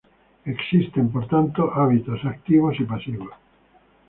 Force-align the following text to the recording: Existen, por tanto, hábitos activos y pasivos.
Existen, 0.45 1.11
por 1.11 1.27
tanto, 1.27 1.71
hábitos 1.75 2.25
activos 2.25 2.75
y 2.79 2.85
pasivos. 2.85 3.29